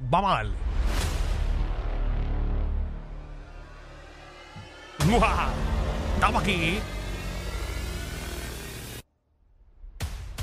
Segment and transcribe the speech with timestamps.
[0.00, 0.54] Vamos a darle.
[5.06, 5.48] ¡Mua!
[6.14, 6.78] Estamos aquí.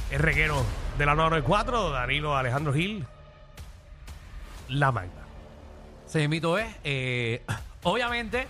[0.10, 0.64] El reguero
[0.98, 3.06] de la 994, Danilo Alejandro Gil.
[4.70, 5.22] La magna.
[6.06, 7.44] Se mito es, eh,
[7.84, 8.48] obviamente,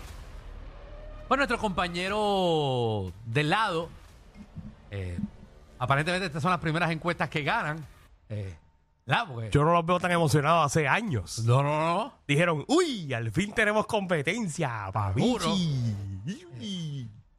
[1.27, 3.89] pues nuestro compañero del lado,
[4.91, 5.17] eh,
[5.79, 7.85] aparentemente estas son las primeras encuestas que ganan.
[8.29, 8.55] Eh,
[9.07, 9.25] ¿verdad?
[9.27, 11.39] Porque- Yo no los veo tan emocionados hace años.
[11.45, 12.13] no, no, no.
[12.27, 15.95] Dijeron, uy, al fin tenemos competencia, papichi.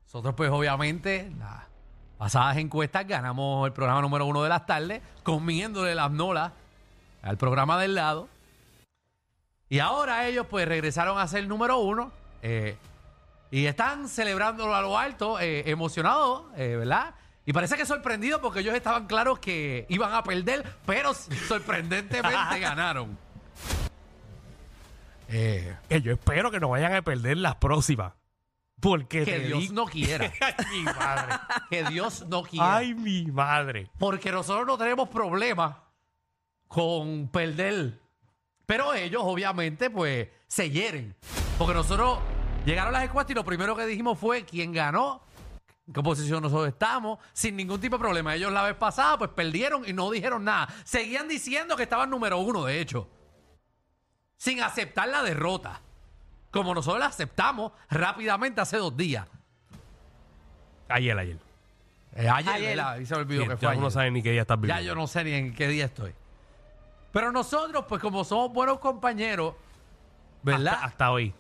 [0.05, 1.65] Nosotros, pues, obviamente, las
[2.17, 6.53] pasadas encuestas ganamos el programa número uno de las tardes, comiéndole las nolas
[7.23, 8.29] al programa del lado.
[9.69, 12.77] Y ahora ellos, pues, regresaron a ser número uno eh,
[13.51, 17.15] y están celebrándolo a lo alto, eh, emocionados, eh, ¿verdad?
[17.49, 23.17] Y parece que sorprendidos porque ellos estaban claros que iban a perder, pero sorprendentemente ganaron.
[25.29, 28.13] Eh, Que yo espero que no vayan a perder las próximas.
[28.81, 30.31] Porque que te Dios digo- no quiera.
[30.41, 31.35] Ay, mi madre.
[31.71, 32.77] Que Dios no quiera.
[32.77, 33.91] Ay, mi madre.
[33.99, 35.75] Porque nosotros no tenemos problemas
[36.69, 37.99] con perder.
[38.67, 41.15] Pero ellos, obviamente, pues, se hieren.
[41.57, 42.19] Porque nosotros
[42.67, 45.23] llegaron las encuestas y lo primero que dijimos fue quién ganó,
[45.89, 48.35] en qué posición nosotros estamos, sin ningún tipo de problema.
[48.35, 50.69] Ellos la vez pasada, pues, perdieron y no dijeron nada.
[50.85, 53.09] Seguían diciendo que estaban número uno, de hecho.
[54.37, 55.81] Sin aceptar la derrota.
[56.51, 59.27] Como nosotros la aceptamos rápidamente hace dos días.
[60.89, 61.39] Ayer, ayer.
[62.15, 62.77] Eh, ayer, Ayer.
[62.77, 62.99] ¿verdad?
[62.99, 63.93] Y se me olvidó Sí, que ya fue uno ayer.
[63.93, 64.83] sabe ni qué día estás Ya viviendo.
[64.83, 66.15] yo no sé ni en qué día estoy.
[67.13, 69.55] Pero nosotros, pues como somos buenos compañeros,
[70.43, 70.75] ¿verdad?
[70.75, 71.35] Hasta, hasta hoy.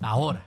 [0.00, 0.44] Ahora.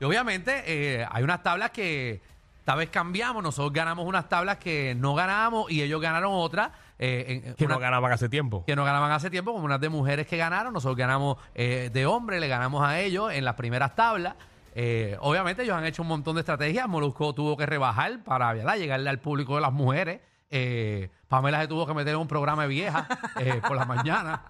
[0.00, 2.20] Y obviamente eh, hay unas tablas que
[2.58, 3.42] esta vez cambiamos.
[3.42, 6.70] Nosotros ganamos unas tablas que no ganamos y ellos ganaron otras.
[6.98, 8.64] eh, en- Que una- no ganaban hace tiempo.
[8.66, 10.72] que no ganaban hace tiempo, como unas de mujeres que ganaron.
[10.72, 14.34] Nosotros ganamos eh, de hombres, le ganamos a ellos en las primeras tablas.
[14.74, 16.88] Eh, obviamente ellos han hecho un montón de estrategias.
[16.88, 18.76] Molusco tuvo que rebajar para ¿verdad?
[18.76, 20.20] llegarle al público de las mujeres.
[20.50, 23.06] Eh, Pamela se tuvo que meter en un programa de vieja
[23.40, 24.42] eh, por la mañana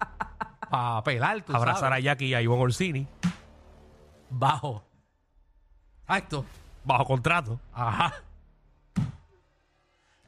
[0.69, 1.97] para pelar, tú Abrazar sabes.
[1.97, 3.07] a Jackie y a Ivonne Orsini.
[4.29, 4.83] Bajo.
[6.07, 6.45] Exacto.
[6.83, 7.59] Bajo contrato.
[7.73, 8.13] Ajá.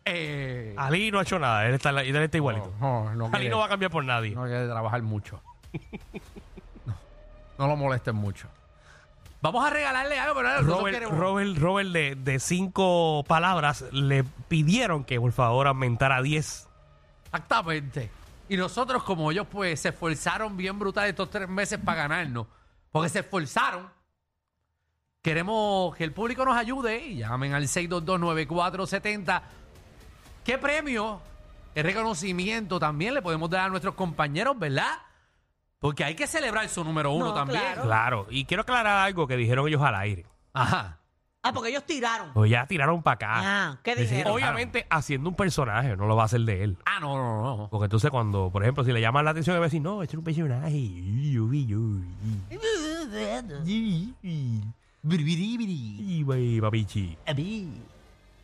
[0.05, 1.67] Eh, Ali no ha hecho nada.
[1.67, 2.73] Él está, él está igualito.
[2.79, 4.31] no, no, Ali quiere- no va a cambiar por nadie.
[4.35, 5.41] No hay que trabajar mucho.
[6.85, 6.95] No,
[7.57, 8.47] no lo molesten mucho.
[9.41, 14.23] Vamos a regalarle algo, pero nosotros Robert, queremos- Robert, Robert de, de cinco palabras le
[14.47, 16.67] pidieron que por favor aumentara a 10.
[17.25, 18.09] Exactamente.
[18.49, 22.47] Y nosotros, como ellos, pues, se esforzaron bien brutal estos tres meses para ganarnos.
[22.91, 23.87] Porque se esforzaron.
[25.29, 29.41] Queremos que el público nos ayude y llamen al 6229470.
[30.43, 31.21] ¿Qué premio?
[31.75, 34.89] ¿Qué reconocimiento también le podemos dar a nuestros compañeros, verdad?
[35.77, 37.59] Porque hay que celebrar su número uno No, también.
[37.61, 37.81] claro.
[37.83, 38.27] Claro.
[38.31, 40.25] Y quiero aclarar algo que dijeron ellos al aire.
[40.51, 40.97] Ajá.
[41.43, 42.33] Ah, porque ellos tiraron.
[42.33, 43.27] Pues ya tiraron para acá.
[43.35, 44.33] Ah, ¿qué Decir, dijeron?
[44.33, 46.77] Obviamente haciendo un personaje, no lo va a hacer de él.
[46.87, 47.67] Ah, no, no, no.
[47.69, 50.15] Porque entonces cuando, por ejemplo, si le llaman la atención, va a decir, no, este
[50.15, 50.73] es un personaje.
[50.73, 52.03] Uy, uy, uy.
[52.49, 52.55] Y,
[54.23, 54.78] güey,
[56.61, 57.17] papichi.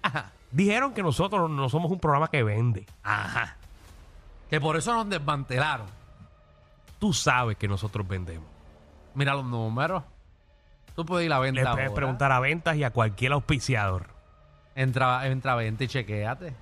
[0.01, 0.31] Ajá.
[0.51, 2.85] Dijeron que nosotros no somos un programa que vende.
[3.03, 3.57] Ajá.
[4.49, 5.87] Que por eso nos desmantelaron.
[6.99, 8.47] Tú sabes que nosotros vendemos.
[9.15, 10.03] Mira los números.
[10.95, 11.93] Tú puedes ir a venta Le puedes ahora.
[11.95, 14.07] preguntar a ventas y a cualquier auspiciador.
[14.75, 16.53] Entra, entra a venta y chequeate.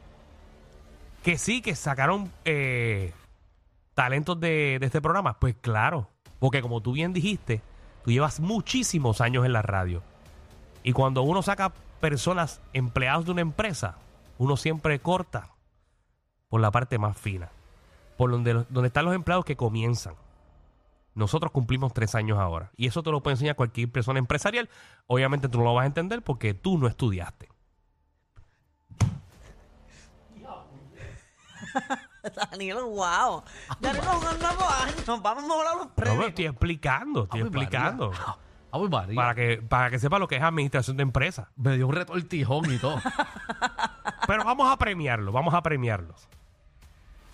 [1.21, 3.13] Que sí, que sacaron eh,
[3.93, 5.37] talentos de, de este programa.
[5.39, 7.61] Pues claro, porque como tú bien dijiste,
[8.03, 10.03] tú llevas muchísimos años en la radio.
[10.83, 13.97] Y cuando uno saca personas empleados de una empresa,
[14.37, 15.49] uno siempre corta
[16.49, 17.49] por la parte más fina.
[18.17, 20.15] Por donde, donde están los empleados que comienzan.
[21.15, 22.71] Nosotros cumplimos tres años ahora.
[22.75, 24.69] Y eso te lo puede enseñar cualquier persona empresarial.
[25.07, 27.49] Obviamente tú no lo vas a entender porque tú no estudiaste.
[32.51, 33.43] Danilo, wow.
[33.79, 35.21] Danilo, un nuevo año.
[35.21, 36.17] Vamos a molar los No, premios.
[36.17, 38.09] pero estoy explicando, estoy Ave explicando.
[38.11, 38.35] María.
[38.71, 39.15] Ave María.
[39.15, 41.47] Para que, para que sepa lo que es administración de empresas.
[41.55, 42.99] Me dio un retortijón y todo.
[44.27, 46.27] Pero vamos a premiarlo, vamos a premiarlos.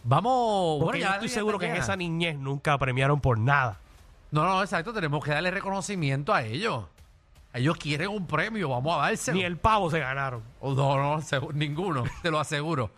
[0.04, 0.80] Vamos.
[0.80, 3.78] Porque bueno, yo ya estoy seguro que en esa niñez nunca premiaron por nada.
[4.32, 4.92] No, no, exacto.
[4.94, 6.86] Tenemos que darle reconocimiento a ellos.
[7.54, 8.70] Ellos quieren un premio.
[8.70, 9.38] Vamos a dárselo.
[9.38, 10.44] Ni el pavo se ganaron.
[10.62, 12.04] Oh, No, no, segu- ninguno.
[12.22, 12.92] Te lo aseguro.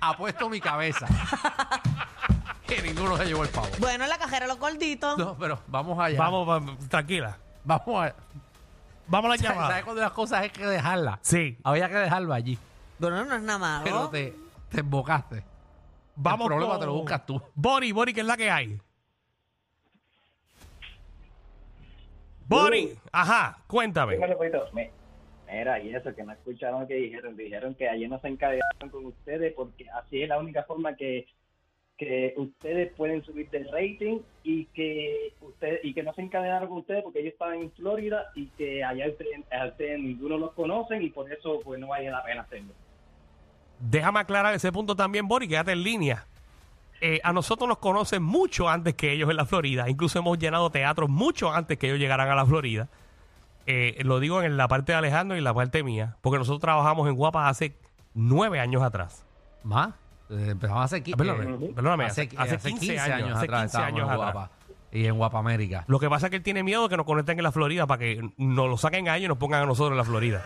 [0.00, 1.06] Apuesto mi cabeza.
[2.66, 3.68] que ninguno se llevó el pavo.
[3.78, 5.16] Bueno, en la cajera los gorditos.
[5.18, 6.18] No, pero vamos allá.
[6.18, 7.36] Vamos, vamos, tranquila.
[7.64, 8.14] Vamos a.
[9.08, 9.82] Vamos a la ¿Sabes llamada.
[9.84, 11.18] cuando las cosas hay que dejarlas?
[11.22, 11.56] Sí.
[11.64, 12.58] Había que dejarlo allí.
[12.98, 13.84] Bueno, no es nada malo.
[13.84, 14.34] Pero te,
[14.70, 15.44] te embocaste.
[16.16, 17.40] Vamos el problema con- te lo buscas tú.
[17.54, 18.80] Bori, Bori, ¿qué es la que hay?
[22.48, 24.14] Bori, ajá, cuéntame.
[24.14, 24.68] Dímelo, Poito.
[24.72, 24.90] Me-
[25.50, 27.36] Mira, y eso, que no escucharon que dijeron.
[27.36, 31.26] Dijeron que ayer no se encadenaron con ustedes porque así es la única forma que,
[31.96, 36.78] que ustedes pueden subir de rating y que ustedes y que no se encadenaron con
[36.78, 39.40] ustedes porque ellos estaban en Florida y que allá ustedes,
[39.70, 42.72] ustedes ninguno los conocen y por eso pues no vale la pena hacerlo.
[43.78, 46.26] Déjame aclarar ese punto también, Bori, quédate en línea.
[47.00, 49.88] Eh, a nosotros nos conocen mucho antes que ellos en la Florida.
[49.88, 52.88] Incluso hemos llenado teatros mucho antes que ellos llegaran a la Florida.
[53.66, 56.60] Eh, lo digo en la parte de Alejandro y en la parte mía, porque nosotros
[56.60, 57.76] trabajamos en Guapa hace
[58.14, 59.24] nueve años atrás.
[59.64, 59.90] Más.
[60.30, 63.60] Eh, Empezamos hace, qui- Ah, perdóname, eh, perdóname, hace, hace- hace 15 años, hace atrás
[63.62, 64.32] 15 estábamos años en atrás.
[64.32, 64.50] Guapa.
[64.92, 65.84] Y en Guapa América.
[65.88, 67.86] Lo que pasa es que él tiene miedo de que nos conecten en la Florida
[67.86, 70.44] para que nos lo saquen a ellos y nos pongan a nosotros en la Florida.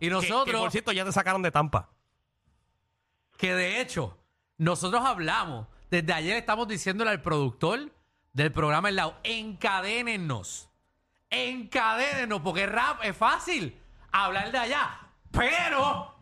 [0.00, 1.88] Y nosotros, que, por cierto, ya te sacaron de Tampa.
[3.36, 4.16] que de hecho,
[4.58, 7.90] nosotros hablamos, desde ayer estamos diciéndole al productor
[8.32, 10.68] del programa El Lado, encadénennos,
[11.32, 13.76] encadénennos, porque rap es fácil
[14.12, 15.00] hablar de allá,
[15.30, 16.12] pero,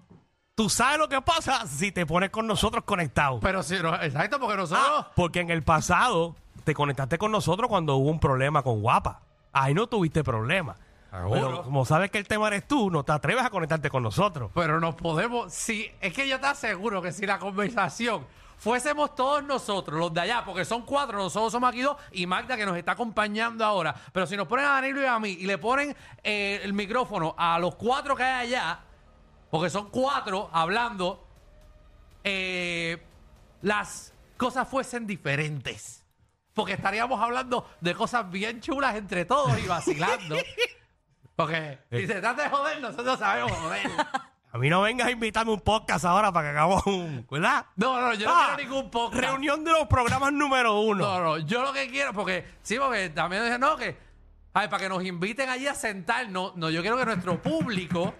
[0.55, 3.41] Tú sabes lo que pasa si te pones con nosotros conectados.
[3.43, 7.69] pero si no, exacto, porque nosotros, Ah, porque en el pasado te conectaste con nosotros
[7.69, 9.23] cuando hubo un problema con Guapa.
[9.53, 10.77] Ahí no tuviste problema.
[11.11, 11.31] Seguro.
[11.33, 14.51] Pero como sabes que el tema eres tú, no te atreves a conectarte con nosotros.
[14.55, 18.25] pero nos podemos, si, es que yo te aseguro que si la conversación
[18.61, 22.57] fuésemos todos nosotros, los de allá, porque son cuatro, nosotros somos aquí dos, y Magda
[22.59, 25.47] que nos está acompañando ahora, pero si nos ponen a Danilo y a mí y
[25.47, 28.81] le ponen eh, el micrófono a los cuatro que hay allá,
[29.51, 31.27] porque son cuatro hablando,
[32.23, 33.03] eh,
[33.62, 36.05] las cosas fuesen diferentes.
[36.53, 40.37] Porque estaríamos hablando de cosas bien chulas entre todos y vacilando.
[41.37, 43.91] Porque si se trata de joder, nosotros sabemos joder.
[44.52, 47.25] A mí no vengas a invitarme un podcast ahora para que hagamos un.
[47.31, 47.67] ¿Verdad?
[47.76, 49.23] No, no, yo no Ah, quiero ningún podcast.
[49.23, 51.05] Reunión de los programas número uno.
[51.05, 53.97] No, no, yo lo que quiero, porque sí, porque también dije, no, que,
[54.55, 58.12] ay, para que nos inviten allí a sentarnos, no, yo quiero que nuestro público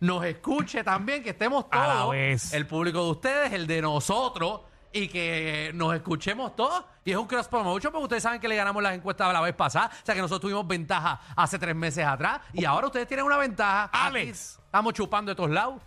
[0.00, 2.52] nos escuche también, que estemos A la todos, vez.
[2.52, 4.60] el público de ustedes, el de nosotros,
[4.92, 6.84] y que nos escuchemos todos.
[7.04, 9.54] Y es un cross promotion, porque ustedes saben que le ganamos las encuestas la vez
[9.54, 13.24] pasada, o sea que nosotros tuvimos ventaja hace tres meses atrás, y ahora ustedes tienen
[13.24, 13.84] una ventaja.
[13.84, 14.60] Aquí Alex.
[14.64, 15.80] estamos chupando de todos lados.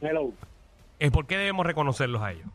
[0.00, 0.32] Hello.
[0.98, 2.46] Eh, ¿Por qué debemos reconocerlos a ellos?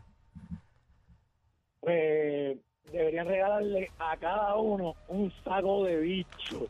[1.80, 2.58] Pues
[2.92, 6.66] deberían regalarle a cada uno un saco de bicho.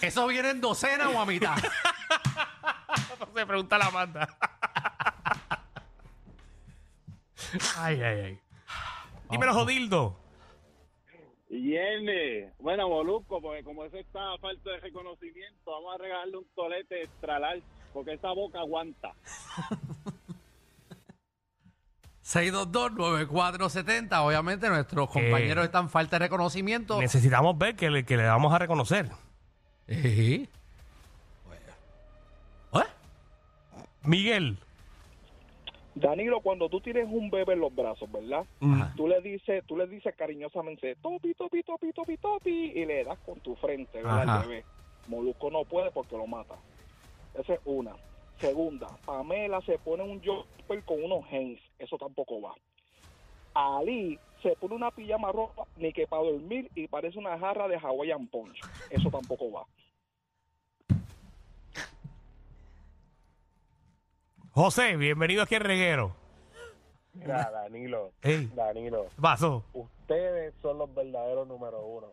[0.00, 1.56] ¿Eso viene en docena o a mitad?
[3.34, 4.28] Se pregunta la banda.
[7.78, 8.38] ay, ay, ay.
[9.30, 10.16] Dímelo, Jodildo.
[11.48, 12.52] Viene.
[12.58, 17.04] Bueno, Molusco, porque como eso está a falta de reconocimiento, vamos a regalarle un tolete
[17.04, 17.62] extra large,
[17.92, 19.12] porque esa boca aguanta.
[22.30, 24.18] 622-9470.
[24.20, 27.00] Obviamente nuestros compañeros están falta de reconocimiento.
[27.00, 29.10] Necesitamos ver que le, que le vamos a reconocer.
[29.90, 30.48] Sí.
[32.72, 32.78] ¿Eh?
[34.04, 34.56] Miguel.
[35.96, 38.46] Danilo, cuando tú tienes un bebé en los brazos, ¿verdad?
[38.60, 43.04] Mm, Tú le dices, tú le dices cariñosamente, topi, topi, topi, topi, topi, y le
[43.04, 44.22] das con tu frente, ¿verdad?
[44.22, 44.40] Ajá.
[44.40, 44.64] Al bebé.
[45.08, 46.54] Molusco no puede porque lo mata.
[47.34, 47.92] Esa es una.
[48.38, 52.54] Segunda, Pamela se pone un jumper con unos jeans, eso tampoco va.
[53.52, 57.76] Ali se pone una pijama roja ni que para dormir y parece una jarra de
[57.76, 59.66] Hawaiian Punch, eso tampoco va.
[64.52, 66.14] José, bienvenido aquí al reguero.
[67.12, 69.64] Mira, Danilo, Ey, Danilo, ¿qué pasó?
[69.72, 72.08] ustedes son los verdaderos número uno.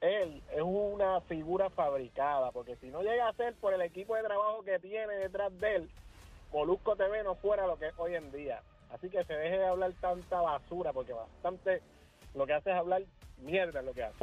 [0.00, 4.22] Él es una figura fabricada, porque si no llega a ser por el equipo de
[4.22, 5.90] trabajo que tiene detrás de él,
[6.52, 8.60] Molusco TV no fuera lo que es hoy en día.
[8.92, 11.80] Así que se deje de hablar tanta basura, porque bastante
[12.34, 13.02] lo que hace es hablar
[13.38, 14.18] mierda lo que hace.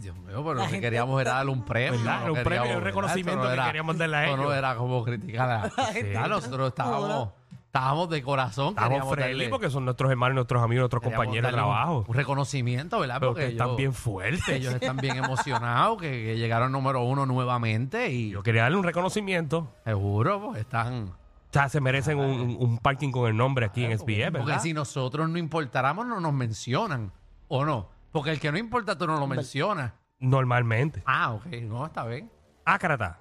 [0.00, 1.98] Dios mío, pero lo que gente- queríamos era darle un premio.
[1.98, 2.14] ¿Verdad?
[2.16, 4.42] no Era un queríamos- premio, un reconocimiento Esto no que queríamos darle a esto no
[4.44, 4.56] ellos.
[4.56, 7.28] era como criticar a gente- Ya, Nosotros estábamos,
[7.66, 8.68] estábamos de corazón.
[8.70, 11.68] Estamos queríamos friendly darle- porque son nuestros hermanos, nuestros amigos, nuestros queríamos compañeros de darle
[11.68, 12.04] un- trabajo.
[12.08, 13.16] Un, reconocimiento, ¿verdad?
[13.20, 14.48] Pero Porque que están ellos- bien fuertes.
[14.48, 18.84] ellos están bien emocionados, que, que llegaron número uno nuevamente y Yo quería darle un
[18.84, 19.68] reconocimiento.
[19.84, 21.12] seguro pues, están...
[21.50, 23.92] O sea, se merecen un, un- un parking con el nombre aquí en
[24.40, 24.62] Porque ¿verdad?
[24.62, 27.10] si nosotros no importáramos, no nos mencionan,
[27.48, 27.88] ¿o no?
[28.12, 29.92] Porque el que no importa, tú no lo mencionas.
[30.18, 31.02] Normalmente.
[31.06, 32.30] Ah, ok, no, está bien.
[32.64, 33.20] Ácrata.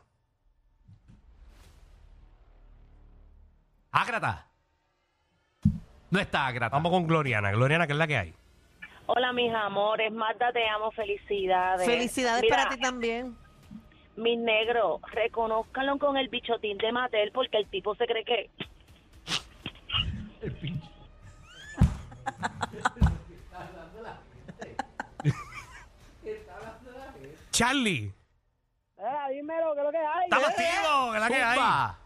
[3.91, 4.48] Ágrata.
[6.10, 6.75] No está Ágrata.
[6.75, 7.51] Vamos con Gloriana.
[7.51, 8.34] Gloriana, ¿qué es la que hay?
[9.08, 10.12] Hola, mis amores.
[10.12, 10.91] Marta, te amo.
[10.91, 11.86] Felicidades.
[11.86, 13.38] Felicidades Mira, para ti también.
[14.15, 18.50] Mis negros, reconózcanlo con el bichotín de Mattel porque el tipo se cree que...
[27.58, 28.14] Charlie.
[29.00, 30.24] Mira, dímelo, ¿qué es lo que hay?
[30.26, 31.58] Estamos activos, que la que hay.
[31.58, 31.98] Zumba.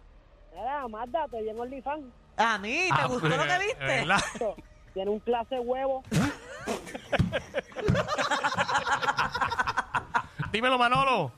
[0.55, 2.05] Mira, Magda, te llegó el OnlyFans.
[2.37, 3.85] A mí, ¿te Ah, gustó lo que Eh, viste?
[3.85, 4.21] ¿verdad?
[4.93, 6.03] Tiene un clase huevo.
[10.53, 11.33] Dímelo, Manolo.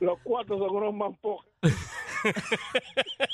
[0.00, 1.46] Los cuatro son unos mampos.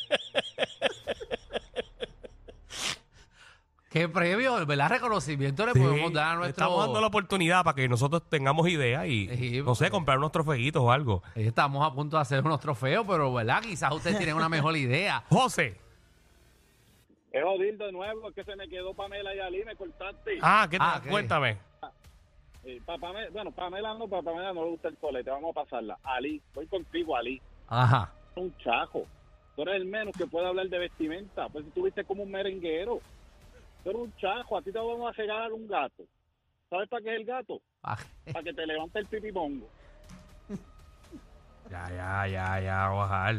[3.92, 4.88] Qué premio, ¿verdad?
[4.88, 6.64] Reconocimiento le Sí, podemos dar a nuestro...
[6.64, 10.18] Estamos dando la oportunidad para que nosotros tengamos ideas y, Sí, no sé, porque- comprar
[10.18, 11.22] unos trofeitos o algo.
[11.34, 13.60] Estamos a punto de hacer unos trofeos, pero ¿verdad?
[13.62, 15.22] Quizás ustedes tienen una mejor idea.
[15.28, 15.78] José.
[17.32, 20.38] Es jodir de nuevo, es que se me quedó Pamela y Ali, me cortaste.
[20.42, 21.02] Ah, ¿qué Ah, tal?
[21.02, 21.08] ok.
[21.10, 21.58] Cuéntame.
[22.64, 25.62] Eh, pa- Pame- bueno, Pamela no, para Pamela no le gusta el colete, vamos a
[25.64, 25.98] pasarla.
[26.04, 27.42] Ali, voy contigo, Ali.
[27.68, 28.10] Ajá.
[28.36, 29.04] Un chajo.
[29.56, 31.48] Tú eres el menos que puede hablar de vestimenta.
[31.48, 33.00] Pues si tú viste como un merenguero.
[33.82, 36.04] Tú eres un chajo, a ti te vamos a regalar un gato.
[36.70, 37.60] ¿Sabes para qué es el gato?
[37.82, 37.98] Ah,
[38.32, 39.68] Para que te levante el pipipongo.
[41.70, 43.36] Ya, ya, ya, ya, bajar.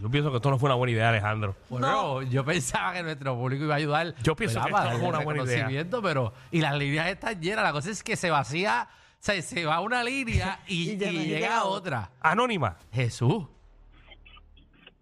[0.00, 1.54] Yo pienso que esto no fue una buena idea, Alejandro.
[1.68, 4.14] Bueno, yo pensaba que nuestro público iba a ayudar.
[4.22, 4.70] Yo pienso ¿verdad?
[4.70, 5.54] que esto darle fue una buena idea.
[5.56, 7.64] reconocimiento, pero y las líneas están llenas.
[7.64, 11.16] La cosa es que se vacía, se, se va una línea y, Y ya y
[11.16, 12.10] no llega llega otra.
[12.20, 12.78] Anónima.
[12.92, 13.44] Jesús.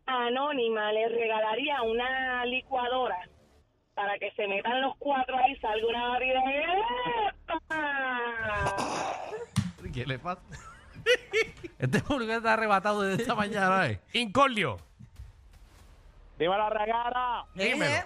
[0.07, 3.17] Anónima le regalaría una licuadora
[3.95, 6.43] para que se metan los cuatro ahí, salga una variedad.
[9.93, 10.41] ¿Qué le pasa?
[11.79, 13.87] Este público está arrebatado desde esta mañana.
[13.89, 13.99] ¿eh?
[14.13, 14.77] Incordio.
[16.39, 17.45] Dime la regara.
[17.55, 18.05] Dímelo.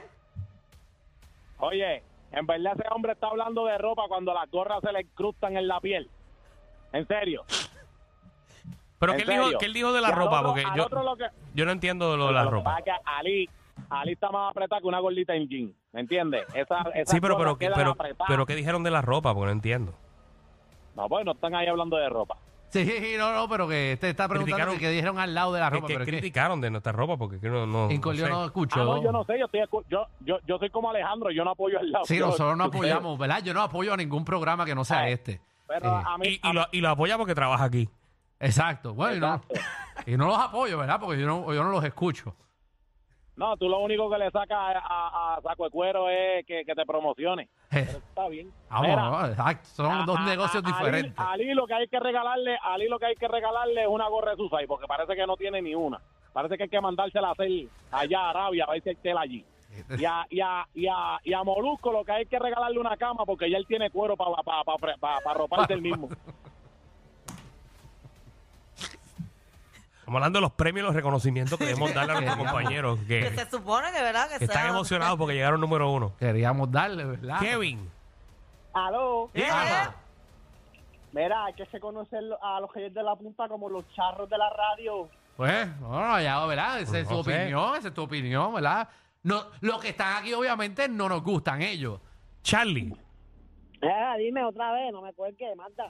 [1.58, 5.56] Oye, en verdad ese hombre está hablando de ropa cuando las gorras se le incrustan
[5.56, 6.08] en la piel.
[6.92, 7.44] En serio.
[9.00, 10.38] Pero ¿En ¿qué él, dijo, qué él dijo de la ropa?
[10.40, 12.78] otro- Porque yo, otro lo que- yo no entiendo lo de la ropa.
[12.84, 13.50] que Ali,
[13.90, 15.74] Ali está más apretada que una gordita en jean.
[15.92, 16.44] ¿Me entiendes?
[16.54, 17.96] Esa, Sí, pero, pero, pero,
[18.28, 19.32] pero ¿qué dijeron de la ropa?
[19.34, 19.92] Porque no entiendo.
[20.96, 22.36] No, pues no están ahí hablando de ropa.
[22.70, 22.84] Sí,
[23.18, 25.76] no, no, pero que te está preguntando Criticaron- que dijeron al lado de la ¿Qué,
[25.76, 25.86] ropa.
[25.86, 27.16] qué pero que criticaron de nuestra ropa?
[27.16, 28.46] Porque que no, no, Incordio no no sé.
[28.46, 28.80] escuchó.
[28.80, 31.44] Ah, no, yo no sé, yo, estoy, escu- yo, yo, yo, soy como Alejandro, yo
[31.44, 32.04] no apoyo el lado.
[32.04, 32.64] Sí, Yo- nosotros no
[32.98, 33.42] apoyamos, ¿verdad?
[33.44, 35.40] Yo no apoyo a ningún programa que no sea Eh, este.
[35.68, 37.88] Pero Eh, a mí, Y, y lo, y lo apoya porque trabaja aquí.
[38.40, 38.92] Exacto.
[38.94, 39.42] Bueno, y no,
[40.06, 40.98] y no los apoyo, ¿verdad?
[41.00, 42.34] Porque yo no, yo no los escucho.
[43.36, 46.64] No, tú lo único que le sacas a, a- a Saco de Cuero es que,
[46.64, 47.44] que te promocione.
[47.44, 47.48] Eh,
[47.86, 48.52] Pero está bien.
[48.70, 51.18] Vamos, Mira, son dos a- negocios diferentes.
[51.18, 53.88] A Ali lo que hay que regalarle, a Ali lo que hay que regalarle es
[53.88, 56.00] una gorra de Susay, porque parece que no tiene ni una.
[56.32, 57.48] Parece que hay que mandársela a hacer
[57.92, 59.44] allá a Arabia, a ver si hay tela allí.
[59.98, 62.96] Y a, y, a, y, a, y a Molusco lo que hay que regalarle una
[62.96, 66.08] cama, porque ya él tiene cuero para pa, pa, pa, pa- pa arroparse él mismo.
[70.04, 73.20] Estamos hablando de los premios y los reconocimientos que debemos darle a nuestros compañeros Que
[73.20, 74.28] que, se supone que, ¿verdad?
[74.28, 76.12] Que que están sea- emocionados porque llegaron número uno.
[76.18, 77.40] Queríamos darle, ¿verdad?
[77.40, 77.90] Kevin.
[78.74, 79.30] Aló.
[79.50, 79.94] Ajá.
[81.12, 84.36] Mira, hay que se conocer a los reyes de la punta como los charros de
[84.36, 85.08] la radio.
[85.38, 86.80] Pues, no, ya, ¿verdad?
[86.80, 87.34] Esa es Pues tu no sé.
[87.40, 88.88] opinión, esa es tu opinión, ¿verdad?
[89.22, 91.98] No, los que están aquí, obviamente, no nos gustan ellos.
[92.42, 92.92] Charlie.
[93.80, 95.86] Eh, dime otra vez, no me cuelgue, Marta.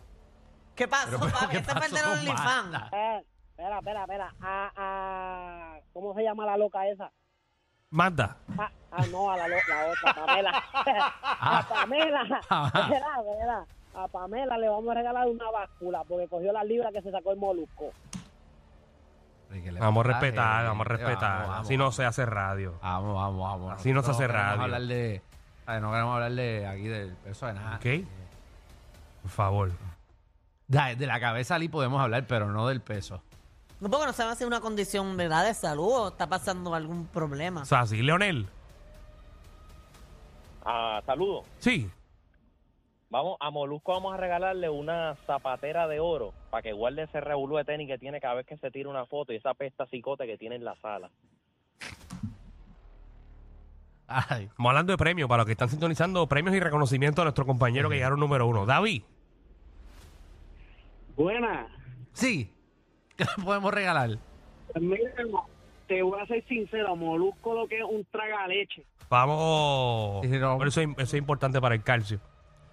[0.77, 1.47] ¿Qué pasó, Pero, pero, papi?
[1.53, 2.71] ¿qué Este pasó del con OnlyFans.
[2.71, 3.23] Magda?
[3.57, 4.35] Espera, espera, espera.
[4.41, 7.11] A, a, ¿Cómo se llama la loca esa?
[7.91, 8.37] Magda.
[8.59, 10.63] Ah, ah, no, a la, la otra, Pamela.
[11.23, 12.23] a Pamela.
[12.75, 13.67] Espera, espera.
[13.95, 17.31] A Pamela le vamos a regalar una báscula porque cogió la libra que se sacó
[17.31, 17.93] el molusco.
[19.79, 21.47] Vamos a respetar, vamos a respetar.
[21.47, 22.77] vamos, Así no se hace radio.
[22.83, 23.73] Vamos, vamos, vamos.
[23.75, 24.63] Así no se hace radio.
[24.63, 25.23] Hablar de,
[25.67, 27.77] ay, no queremos hablar de aquí del peso de nada.
[27.77, 27.87] ¿Ok?
[29.23, 29.71] Por favor.
[30.67, 33.23] De, de la cabeza ali podemos hablar, pero no del peso.
[33.85, 35.45] No, porque no sabe si es una condición ¿verdad?
[35.45, 37.61] de salud o está pasando algún problema.
[37.61, 38.49] O sea, sí, Leonel.
[40.65, 41.45] Ah, saludos.
[41.59, 41.91] Sí.
[43.11, 47.59] Vamos, a Molusco vamos a regalarle una zapatera de oro para que guarde ese revolú
[47.59, 50.27] de tenis que tiene cada vez que se tira una foto y esa pesta cicote
[50.27, 51.11] que tiene en la sala.
[54.09, 57.47] Ay, Estamos hablando de premios para los que están sintonizando, premios y reconocimiento a nuestros
[57.47, 58.65] compañeros que llegaron número uno.
[58.65, 59.03] David.
[61.15, 61.69] Buena.
[62.15, 62.51] sí.
[63.17, 64.19] ¿Qué le podemos regalar?
[64.81, 65.13] Mira,
[65.87, 68.85] te voy a ser sincero, Molusco lo que es un traga leche.
[69.09, 70.23] Vamos.
[70.25, 70.57] Sí, no.
[70.59, 72.19] Pero eso, es- eso es importante para el calcio.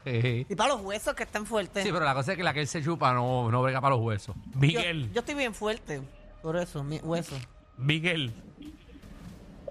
[0.04, 0.48] Sí.
[0.50, 1.84] Y para los huesos que están fuertes.
[1.84, 3.96] Sí, pero la cosa es que la que él se chupa no, no brega para
[3.96, 4.36] los huesos.
[4.36, 5.12] yo, Miguel.
[5.14, 6.02] yo estoy bien fuerte.
[6.42, 7.36] Por eso, mi hueso.
[7.78, 8.34] Miguel.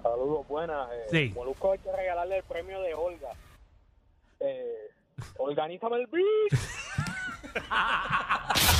[0.02, 0.88] Saludos, buenas.
[1.10, 1.32] Sí.
[1.34, 3.30] Molusco hay que regalarle el premio de Olga.
[4.38, 4.90] Eh,
[5.38, 6.60] organízame el beat.